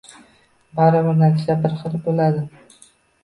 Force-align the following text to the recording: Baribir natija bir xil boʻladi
Baribir 0.77 1.19
natija 1.19 1.57
bir 1.65 1.77
xil 1.83 1.97
boʻladi 2.07 2.43